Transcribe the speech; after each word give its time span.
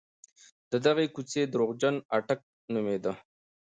د 0.71 0.73
دغې 0.85 1.05
کوڅې 1.15 1.41
درواغجن 1.47 1.95
اټک 2.17 2.39
نومېده. 2.73 3.13